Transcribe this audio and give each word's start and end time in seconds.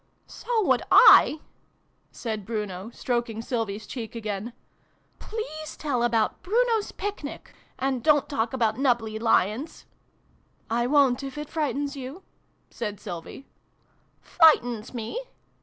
"So 0.25 0.63
would 0.65 0.81
/," 1.41 2.11
said 2.11 2.43
Brunp, 2.43 2.95
stroking 2.95 3.43
Sylvie's 3.43 3.85
cheek 3.85 4.15
again. 4.15 4.53
"Please 5.19 5.77
tell 5.77 6.01
about 6.01 6.41
Bruno's 6.41 6.91
Pic 6.91 7.23
nic; 7.23 7.53
and 7.77 8.01
don't 8.03 8.27
talk 8.27 8.51
about 8.51 8.79
nubbly 8.79 9.19
Lions!"" 9.19 9.85
I 10.71 10.87
won't, 10.87 11.21
if 11.21 11.37
it 11.37 11.49
frightens 11.51 11.95
you," 11.95 12.23
said 12.71 12.99
Sylvie." 12.99 13.45
Flightens 14.23 14.91
me 14.95 15.21